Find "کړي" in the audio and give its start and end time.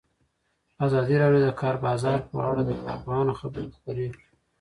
4.09-4.09